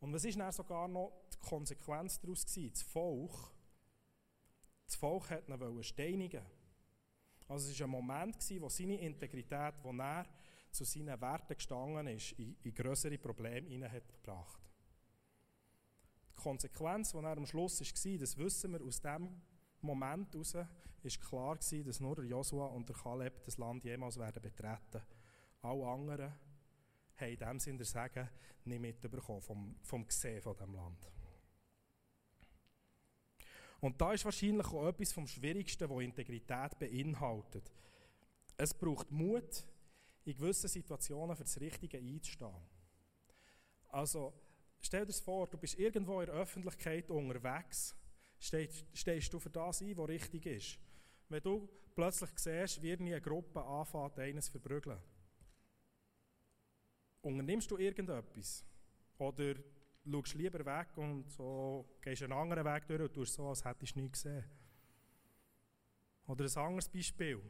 [0.01, 2.71] Und was ist dann sogar noch die Konsequenz daraus gewesen?
[2.71, 3.54] Das Volk,
[4.85, 6.45] das Volk hat ihn steinigen
[7.47, 10.25] Also es war ein Moment, wo seine Integrität, wo er
[10.71, 14.69] zu seinen Werten gestanden ist, in, in größere Probleme hineingebracht.
[16.31, 19.41] Die Konsequenz, die er am Schluss war, das wissen wir aus dem
[19.81, 20.55] Moment heraus,
[21.05, 25.01] ist klar gewesen, dass nur Joshua und der Kaleb das Land jemals werden betreten.
[25.61, 26.33] Alle anderen
[27.17, 28.29] haben in dem Sinne Sagen
[28.65, 31.14] nicht mitbekommen vom, vom Gesehen von diesem Land.
[33.85, 37.71] Und da ist wahrscheinlich auch etwas vom Schwierigsten, was Integrität beinhaltet.
[38.57, 39.63] Es braucht Mut,
[40.23, 42.55] in gewissen Situationen für das Richtige einzustehen.
[43.89, 44.33] Also,
[44.81, 47.95] stell dir vor, du bist irgendwo in der Öffentlichkeit unterwegs,
[48.39, 50.79] stehst, stehst du für das ein, was richtig ist.
[51.29, 54.97] Wenn du plötzlich siehst, wie eine Gruppe anfängt, eines zu verprügeln.
[57.21, 58.65] Unternimmst du irgendetwas?
[59.19, 59.53] Oder
[60.09, 63.95] schaust lieber weg und so, gehst einen anderen Weg durch und tust so, als hättest
[63.95, 64.45] du nichts gesehen?
[66.27, 67.41] Oder ein anderes Beispiel.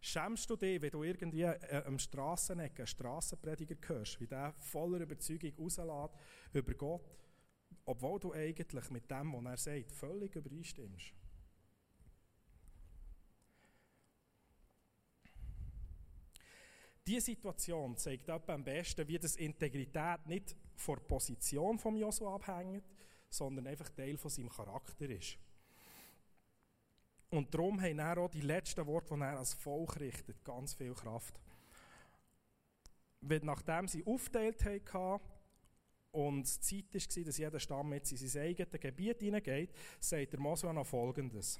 [0.00, 5.00] Schämst du dich, wenn du irgendwie äh, am Strasseneck einen Strassenprediger hörst, wie der voller
[5.00, 6.14] Überzeugung rauslässt
[6.52, 7.16] über Gott,
[7.84, 11.12] obwohl du eigentlich mit dem, was er sagt, völlig übereinstimmst?
[17.06, 22.84] Diese Situation zeigt am besten, wie das Integrität nicht von der Position von Joshua abhängt,
[23.28, 25.38] sondern einfach Teil von seinem Charakter ist.
[27.30, 30.94] Und darum haben er auch die letzten Worte, die er als Volk richtet, ganz viel
[30.94, 31.40] Kraft.
[33.20, 35.24] Weil nachdem sie aufgeteilt haben
[36.12, 40.40] und es Zeit war, dass jeder Stamm jetzt in sein eigenes Gebiet hineingeht, sagt der
[40.40, 41.58] Mose noch Folgendes.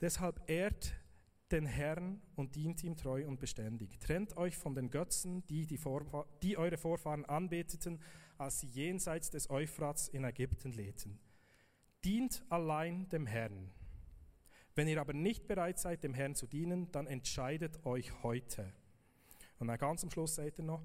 [0.00, 0.92] Deshalb ehrt
[1.52, 3.98] den Herrn und dient ihm treu und beständig.
[4.00, 8.00] Trennt euch von den Götzen, die, die, Vorfahr die eure Vorfahren anbeteten,
[8.38, 11.18] als sie jenseits des Euphrats in Ägypten lebten.
[12.04, 13.70] Dient allein dem Herrn.
[14.74, 18.72] Wenn ihr aber nicht bereit seid, dem Herrn zu dienen, dann entscheidet euch heute.
[19.58, 20.84] Und dann ganz am Schluss sagt er noch,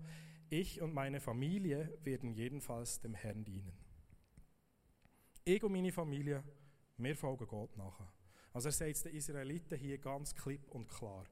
[0.50, 3.74] ich und meine Familie werden jedenfalls dem Herrn dienen.
[5.46, 6.44] Ich und meine Familie,
[6.98, 8.12] wir folgen Gott nachher.
[8.54, 11.26] Also er sagt es den Israeliten hier ganz klipp und klar.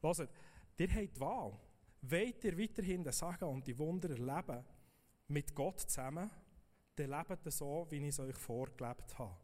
[0.00, 0.28] Hört,
[0.76, 1.58] ihr habt die Wahl.
[2.02, 4.64] Wollt ihr weiterhin den Sagen und die Wunder erleben
[5.28, 6.30] mit Gott zusammen,
[6.94, 9.36] dann lebt ihr so, wie ich es euch vorgelebt habe.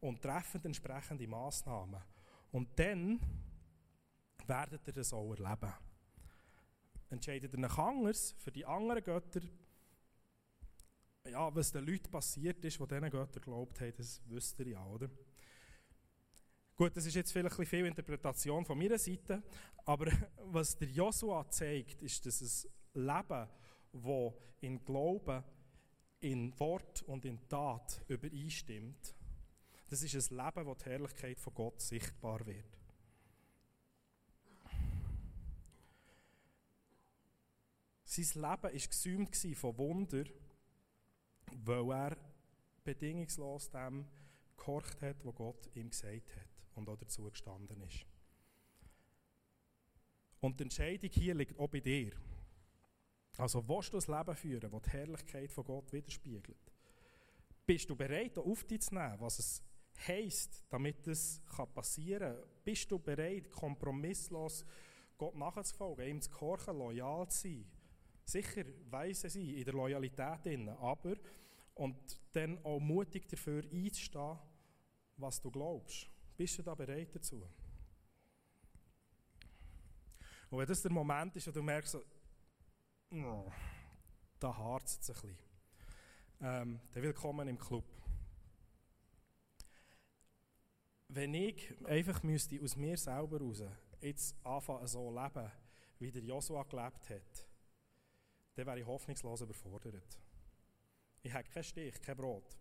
[0.00, 2.02] Und trefft entsprechende Massnahmen.
[2.50, 3.20] Und dann
[4.46, 5.72] werdet ihr das auch erleben.
[7.10, 9.40] Entscheidet ihr euch anders für die anderen Götter,
[11.30, 14.84] ja, was den Leuten passiert ist, die diesen Göttern geglaubt haben, das wisst ihr ja,
[14.84, 15.08] oder?
[16.82, 19.40] Gut, das ist jetzt vielleicht ein viel Interpretation von meiner Seite,
[19.84, 20.10] aber
[20.46, 23.48] was der Joshua zeigt, ist, dass es Leben,
[23.92, 25.44] das in Glauben,
[26.18, 29.14] in Wort und in Tat übereinstimmt,
[29.90, 32.76] das ist ein Leben, wo die Herrlichkeit von Gott sichtbar wird.
[38.02, 40.24] Sein Leben war gesühmt von Wunder
[41.64, 42.16] weil er
[42.82, 44.04] bedingungslos dem
[44.56, 48.06] gehorcht hat, was Gott ihm gesagt hat und auch dazu gestanden ist.
[50.40, 52.12] Und die Entscheidung hier liegt auch bei dir.
[53.38, 56.72] Also, willst du ein Leben führen, das die Herrlichkeit von Gott widerspiegelt?
[57.64, 59.62] Bist du bereit, auf dich zu nehmen, was es
[60.06, 61.40] heisst, damit das
[61.72, 62.48] passieren kann?
[62.64, 64.64] Bist du bereit, kompromisslos
[65.16, 67.70] Gott nachzufolgen, ihm zu gehorchen, loyal zu sein?
[68.24, 71.14] Sicher weise sein in der Loyalität, drin, aber
[71.74, 74.38] und dann auch mutig dafür einzustehen,
[75.16, 76.11] was du glaubst.
[76.36, 77.42] Bist du da bereit dazu?
[80.50, 81.96] Und wenn das der Moment ist, wo du merkst,
[83.10, 83.52] oh,
[84.38, 85.38] da harzt es ein bisschen,
[86.40, 87.84] ähm, dann willkommen im Club.
[91.08, 93.62] Wenn ich einfach müsste aus mir selber raus
[94.00, 95.50] jetzt anfangen so leben,
[95.98, 97.48] wie der Joshua gelebt hat,
[98.54, 100.18] dann wäre ich hoffnungslos überfordert.
[101.22, 102.58] Ich habe keinen Stich, kein Brot.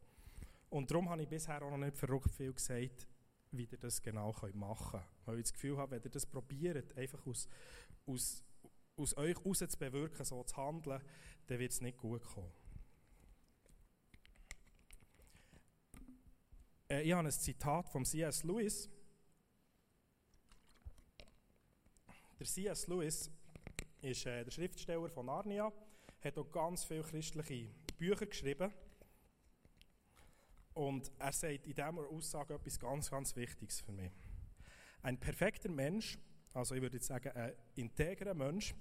[0.70, 3.08] Und darum habe ich bisher auch noch nicht verrückt viel gesagt,
[3.52, 5.04] wie ihr das genau machen könnt.
[5.26, 7.48] Weil ich das Gefühl habe, wenn ihr das probiert, einfach aus,
[8.06, 8.44] aus,
[8.96, 11.02] aus euch heraus zu bewirken, so zu handeln,
[11.48, 12.52] dann wird es nicht gut kommen.
[16.90, 18.44] Äh, ich habe ein Zitat von C.S.
[18.44, 18.90] Lewis.
[22.40, 22.88] Der C.S.
[22.88, 23.32] Lewis
[24.02, 25.72] ist äh, der Schriftsteller von Narnia,
[26.22, 28.74] hat auch ganz viele christliche Bücher geschrieben.
[30.74, 34.12] Und er sagt in dieser Aussage etwas ganz, ganz Wichtiges für mich.
[35.02, 36.18] Ein perfekter Mensch,
[36.54, 38.74] also ich würde jetzt sagen, ein integrer Mensch,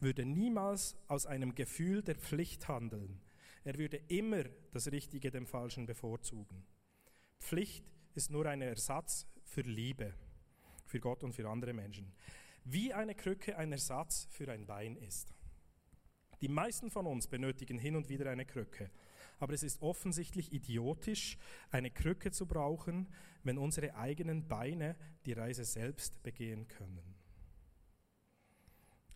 [0.00, 3.20] würde niemals aus einem Gefühl der Pflicht handeln.
[3.64, 6.64] Er würde immer das Richtige dem Falschen bevorzugen.
[7.40, 10.14] Pflicht ist nur ein Ersatz für Liebe,
[10.84, 12.12] für Gott und für andere Menschen.
[12.64, 15.34] Wie eine Krücke ein Ersatz für ein Bein ist.
[16.40, 18.90] Die meisten von uns benötigen hin und wieder eine Krücke.
[19.38, 21.36] Aber es ist offensichtlich idiotisch,
[21.70, 23.08] eine Krücke zu brauchen,
[23.42, 27.14] wenn unsere eigenen Beine die Reise selbst begehen können.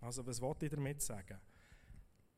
[0.01, 1.39] Also was wollte ich damit sagen?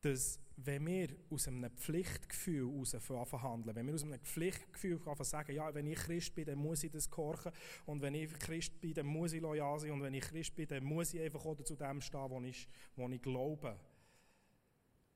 [0.01, 5.73] Dass wenn wir aus einem Pflichtgefühl heraus handeln, wenn wir aus einem Pflichtgefühl sagen, ja,
[5.73, 7.51] wenn ich Christ bin, dann muss ich das gehorchen
[7.85, 10.67] und wenn ich Christ bin, dann muss ich loyal sein und wenn ich Christ bin,
[10.67, 13.79] dann muss ich einfach auch zu dem stehen, wo ich, wo ich glaube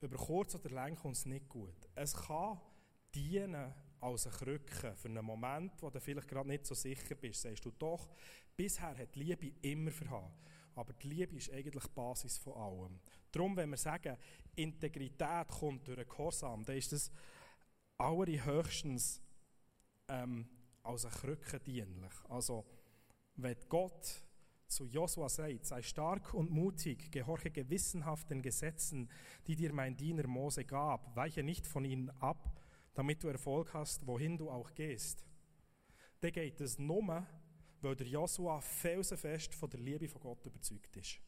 [0.00, 1.88] über kurz oder lang kommt es nicht gut.
[1.94, 2.60] Es kann
[3.14, 7.42] dienen als eine Krücke für einen Moment, wo du vielleicht gerade nicht so sicher bist.
[7.42, 8.08] Sagst du doch,
[8.56, 10.32] bisher hat die Liebe immer verhauen.
[10.74, 13.00] Aber die Liebe ist eigentlich die Basis von allem.
[13.32, 14.16] Darum, wenn wir sagen,
[14.54, 17.10] Integrität kommt durch einen Gehorsam, dann ist das
[17.96, 19.20] allerhöchstens
[20.06, 20.48] ähm,
[20.84, 22.12] als eine Krücke dienlich.
[22.28, 22.64] Also,
[23.34, 24.22] wenn Gott
[24.68, 29.10] zu Josua sagt, sei stark und mutig, gehorche gewissenhaft den Gesetzen,
[29.46, 32.60] die dir mein Diener Mose gab, weiche nicht von ihnen ab,
[32.94, 35.24] damit du Erfolg hast, wohin du auch gehst.
[36.20, 37.26] Dann geht es nur,
[37.80, 41.20] weil der Josua felsenfest von der Liebe von Gott überzeugt ist.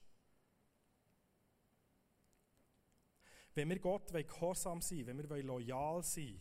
[3.54, 6.38] Wenn wir Gott gehorsam sein wenn wir loyal sein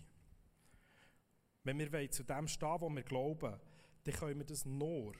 [1.63, 3.59] wenn wir zu dem stehen, wo wir glauben,
[4.03, 5.13] dann können wir das nur,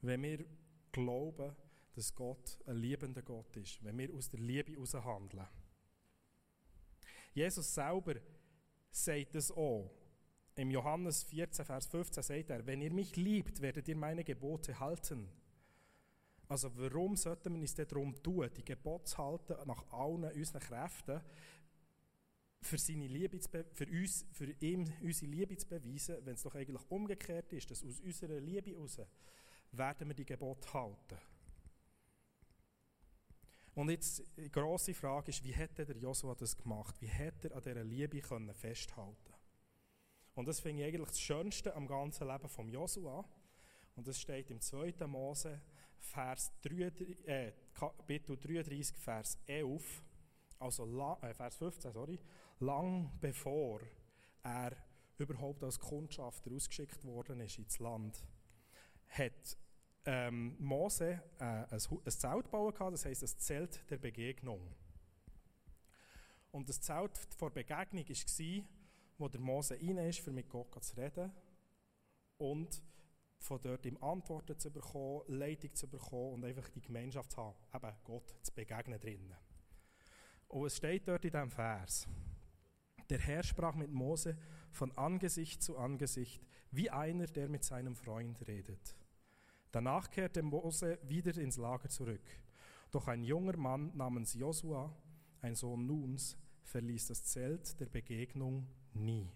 [0.00, 0.44] wenn wir
[0.92, 1.54] glauben,
[1.94, 5.46] dass Gott ein liebender Gott ist, wenn wir aus der Liebe heraus handeln.
[7.32, 8.14] Jesus selber
[8.90, 9.90] sagt es auch.
[10.56, 14.78] Im Johannes 14, Vers 15 sagt er, wenn ihr mich liebt, werdet ihr meine Gebote
[14.78, 15.28] halten.
[16.48, 21.20] Also warum sollten wir uns darum tun, die Gebote zu halten, nach allen unseren Kräften,
[22.62, 26.54] für, seine Liebe zu für, uns, für ihm unsere Liebe zu beweisen, wenn es doch
[26.54, 28.98] eigentlich umgekehrt ist, dass aus unserer Liebe heraus
[29.72, 31.18] werden wir die Gebote halten.
[33.74, 37.00] Und jetzt die grosse Frage ist, wie hätte der Josua das gemacht?
[37.00, 39.34] Wie hätte er an dieser Liebe können festhalten
[40.34, 43.24] Und das finde ich eigentlich das Schönste am ganzen Leben von Josua.
[43.94, 45.06] Und das steht im 2.
[45.06, 45.60] Mose,
[45.98, 50.02] Vers 33, äh, Kapitel 33, Vers 11,
[50.58, 52.18] also äh, Vers 15, sorry,
[52.58, 53.80] lang bevor
[54.42, 54.76] er
[55.18, 58.24] überhaupt als Kundschafter ausgeschickt worden ist ins Land
[59.10, 59.58] hat
[60.06, 64.74] ähm, Mose äh, ein, ein Zelt gebaut, das heisst das Zelt der Begegnung.
[66.52, 68.64] Und das Zelt vor Begegnung war,
[69.18, 71.30] wo der Mose rein ist, um mit Gott zu reden
[72.38, 72.82] und
[73.38, 77.56] von dort ihm Antworten zu bekommen, Leitung zu bekommen und einfach die Gemeinschaft zu haben,
[77.74, 79.36] eben Gott zu begegnen drinnen.
[80.48, 82.08] Und es steht dort in diesem Vers,
[83.08, 84.36] der Herr sprach mit Mose
[84.70, 88.96] von Angesicht zu Angesicht, wie einer, der mit seinem Freund redet.
[89.72, 92.28] Danach kehrte Mose wieder ins Lager zurück.
[92.90, 94.94] Doch ein junger Mann namens Josua,
[95.42, 99.30] ein Sohn Nuns, verließ das Zelt der Begegnung nie.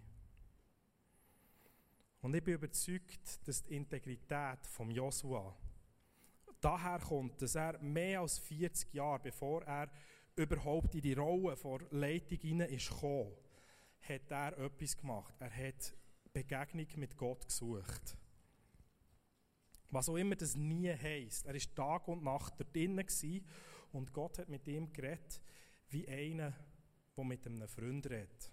[2.21, 5.55] Und ich bin überzeugt, dass die Integrität von Josua
[6.65, 9.91] daher kommt, dass er mehr als 40 Jahre, bevor er
[10.37, 13.33] überhaupt in die Rolle vor Leitung hinein ist gekommen,
[14.01, 15.35] hat er etwas gemacht.
[15.39, 15.95] Er hat
[16.33, 18.17] Begegnung mit Gott gesucht.
[19.95, 21.47] Was auch immer das nie heisst.
[21.47, 23.07] Er war Tag und Nacht dort drinnen
[23.93, 25.41] und Gott hat mit ihm geredet,
[25.91, 26.53] wie einer,
[27.17, 28.51] der mit einem Freund redet.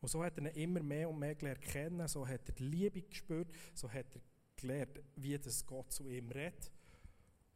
[0.00, 2.62] Und so hat er ihn immer mehr und mehr gelernt kennen, so hat er die
[2.62, 4.20] Liebe gespürt, so hat er
[4.54, 6.70] gelernt, wie das Gott zu ihm redet.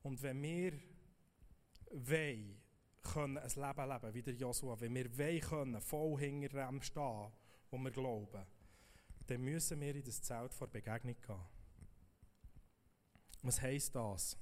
[0.03, 0.72] Und wenn wir
[1.93, 2.61] wollen,
[3.05, 7.31] können ein Leben leben, wie der Joshua, wenn wir wollen können, voll hinter dem stehen,
[7.70, 8.45] wo wir glauben,
[9.29, 11.58] dann müssen wir in das Zelt vor Begegnung gehen.
[13.43, 14.36] Was heisst das?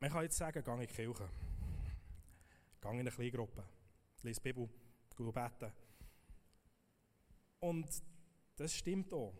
[0.00, 1.28] Man kann jetzt sagen, gehe in die Kirche.
[2.80, 3.64] Gehe in eine kleine Gruppe.
[4.22, 4.68] Lese die Bibel,
[5.16, 5.72] gehe beten.
[7.60, 8.02] Und
[8.56, 9.34] das stimmt auch.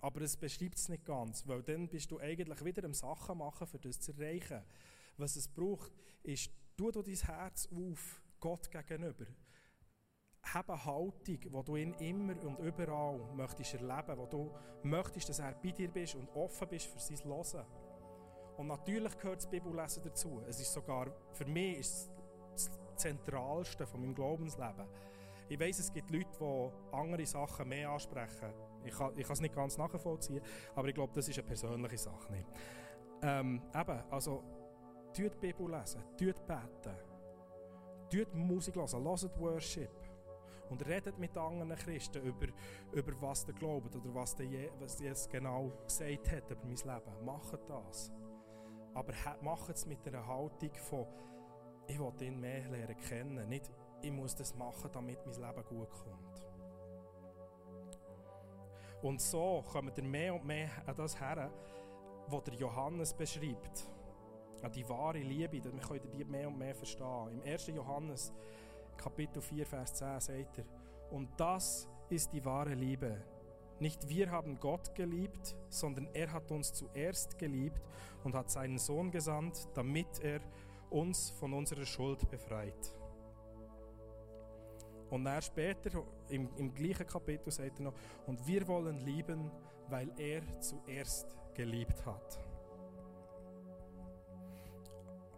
[0.00, 3.66] Aber es beschreibt es nicht ganz, weil dann bist du eigentlich wieder am Sachen machen,
[3.66, 4.62] für das zu erreichen.
[5.16, 5.92] Was es braucht,
[6.22, 9.26] ist, tu du dein Herz auf Gott gegenüber.
[10.52, 14.50] Hab eine Haltung, wo du ihn immer und überall möchtest erleben, wo du
[14.82, 17.66] möchtest, dass er bei dir bist und offen bist für sein Hören.
[18.56, 20.42] Und natürlich gehört das Bibellesen dazu.
[20.46, 22.10] Es ist sogar, für mich ist
[22.52, 24.86] das Zentralste von meinem Glaubensleben.
[25.48, 28.52] Ich weiß, es gibt Leute, die andere Sachen mehr ansprechen.
[28.84, 30.40] Ich kann, ich kann es nicht ganz nachvollziehen,
[30.74, 32.32] aber ich glaube, das ist eine persönliche Sache.
[32.32, 32.46] Nicht.
[33.22, 34.42] Ähm, eben, also,
[35.12, 36.96] tut die Bibel lesen, tut beten,
[38.10, 39.90] tut Musik hören, hört Worship
[40.70, 42.46] und redet mit anderen Christen über,
[42.92, 47.24] über was der glaubt oder was, der, was Jesus genau gesagt hat über mein Leben.
[47.24, 48.12] Macht das.
[48.94, 49.12] Aber
[49.42, 51.06] macht es mit einer Haltung von,
[51.86, 53.48] ich will ihn mehr lernen kennen.
[53.48, 53.70] Nicht,
[54.02, 56.46] ich muss das machen, damit mein Leben gut kommt.
[59.02, 61.50] Und so kommen wir mehr und mehr an das her,
[62.28, 63.88] was der Johannes beschreibt.
[64.62, 67.28] An die wahre Liebe, wir können die mehr und mehr verstehen.
[67.32, 67.66] Im 1.
[67.68, 68.32] Johannes,
[68.96, 70.64] Kapitel 4, Vers 10, sagt er,
[71.10, 73.22] und das ist die wahre Liebe
[73.78, 77.80] nicht wir haben Gott geliebt, sondern er hat uns zuerst geliebt
[78.24, 80.40] und hat seinen Sohn gesandt, damit er
[80.88, 82.94] uns von unserer Schuld befreit.
[85.10, 87.94] Und dann später, im, im gleichen Kapitel, sagt er noch,
[88.26, 89.50] und wir wollen lieben,
[89.88, 92.40] weil er zuerst geliebt hat.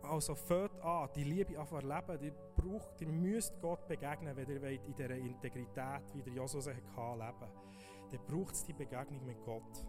[0.09, 4.63] Also fängt an, die Liebe auf erleben, die braucht, die müsst Gott begegnen, wenn ihr
[4.63, 6.79] in dieser Integrität, wie der Jesus hatte,
[7.19, 7.53] leben
[8.11, 9.87] dann braucht es die Begegnung mit Gott.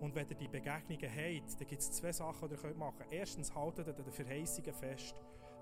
[0.00, 3.12] Und wenn ihr die Begegnungen habt, dann gibt es zwei Sachen, die ihr machen könnt.
[3.12, 5.14] Erstens haltet ihr den Verheißungen fest,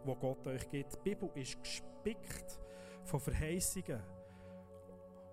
[0.05, 0.95] wo Gott euch gibt.
[0.95, 2.59] Die Bibel ist gespickt
[3.05, 4.01] von Verheißungen.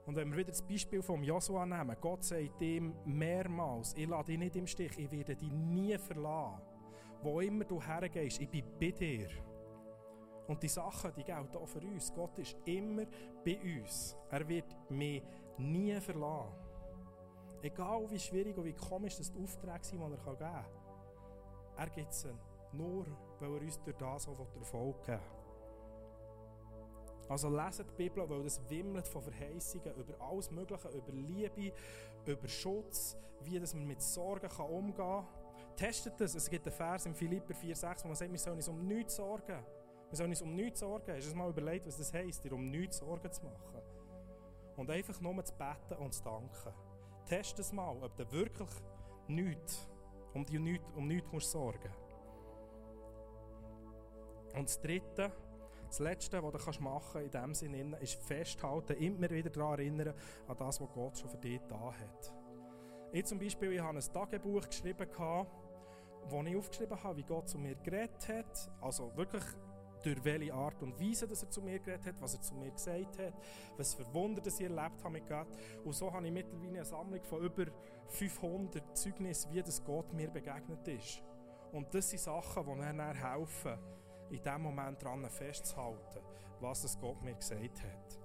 [0.05, 4.25] Und wenn wir wieder das Beispiel von Josua nehmen, Gott sagt ihm mehrmals, ich lade
[4.25, 6.61] dich nicht im Stich, ich werde dich nie verlassen.
[7.21, 9.29] Wo immer du hergehst, ich bin bei dir.
[10.47, 12.13] Und die Sachen, die gelten auch für uns.
[12.13, 13.05] Gott ist immer
[13.43, 14.15] bei uns.
[14.29, 15.21] Er wird mich
[15.57, 16.53] nie verlassen.
[17.61, 20.65] Egal wie schwierig und wie komisch das die Aufträge sind, die er geben kann.
[21.77, 22.29] Er gibt sie
[22.73, 23.05] nur,
[23.39, 25.19] weil er uns durch das auch Erfolg geben
[27.29, 31.73] Also leset die Bibel, weil es wimmelt von Verheißungen über alles Mögliche, über Liebe,
[32.25, 35.25] über Schutz, wie das man mit Sorgen umgehen kann.
[35.77, 36.33] Testet das.
[36.33, 39.15] Es gibt einen Vers im Philipper 4,6, wo man sagt, wir sollen uns um nichts
[39.15, 39.63] sorgen.
[40.09, 41.15] Wir sollen uns um nichts sorgen.
[41.15, 43.81] Hast du mal überlegt, was das heisst, dir um nichts Sorgen zu machen?
[44.75, 46.73] Und einfach nur zu beten und zu danken.
[47.27, 48.69] Test es mal, ob du wirklich
[49.27, 49.87] nichts,
[50.33, 51.91] um dich nichts, um nichts musst sorgen
[54.55, 55.31] Und das Dritte,
[55.87, 60.15] das Letzte, was du kannst machen in diesem Sinne, ist festhalten, immer wieder daran erinnern,
[60.47, 62.33] an das, was Gott schon für dich da hat.
[63.11, 65.07] Ich zum Beispiel, ich habe ein Tagebuch geschrieben,
[66.29, 68.71] wo ich aufgeschrieben habe, wie Gott zu mir geredet hat.
[68.81, 69.43] Also wirklich
[70.03, 72.71] durch welche Art und Weise dass er zu mir geredet hat, was er zu mir
[72.71, 73.33] gesagt hat,
[73.77, 75.47] was für Wunder das ich erlebt habe mit Gott.
[75.83, 77.65] Und so habe ich mittlerweile eine Sammlung von über
[78.07, 81.21] 500 Zeugnissen, wie das Gott mir begegnet ist.
[81.71, 83.77] Und das sind Sachen, die mir dann helfen,
[84.29, 86.21] in diesem Moment daran festzuhalten,
[86.59, 88.19] was das Gott mir gesagt hat.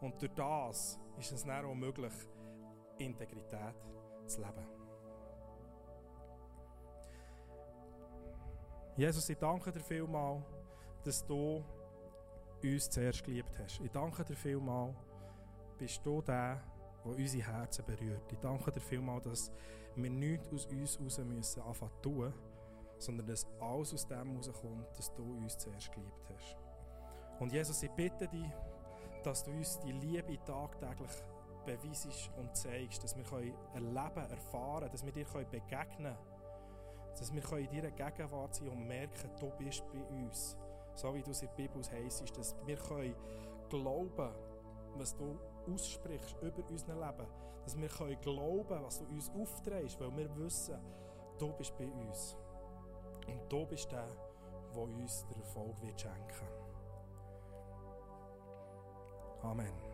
[0.00, 2.12] Und durch das ist es dann auch möglich,
[2.98, 3.74] Integrität
[4.26, 4.73] zu leben.
[8.96, 10.42] Jesus, ich danke dir vielmals
[11.04, 11.62] dass du
[12.62, 13.80] uns zuerst geliebt hast.
[13.80, 14.96] Ich danke dir vielmals,
[15.78, 16.62] bist du der,
[17.04, 18.32] der unsere Herzen berührt.
[18.32, 19.52] Ich danke dir vielmals, dass
[19.96, 22.32] wir nichts aus uns raus müssen anfangen tun,
[22.98, 26.56] sondern dass alles aus dem herauskommt, dass du uns zuerst geliebt hast.
[27.38, 28.50] Und Jesus, ich bitte dich,
[29.22, 31.10] dass du uns die Liebe tagtäglich
[31.66, 33.24] beweisest und zeigst, dass wir
[33.74, 36.16] erleben, erfahren, dass wir dir begegnen können,
[37.18, 40.56] dass wir in deiner Gegenwart sein und merken, du bist bei uns.
[40.94, 42.76] So wie du es in der Bibel heisst, dass wir
[43.68, 44.34] glauben
[44.96, 45.38] was du
[45.72, 47.26] aussprichst über unser Leben.
[47.64, 50.78] Dass wir glauben können was du uns aufträgst, weil wir wissen,
[51.38, 52.36] du bist bei uns.
[53.26, 54.06] Und du bist der,
[54.72, 56.46] der uns den Erfolg wird schenken
[59.42, 59.93] Amen.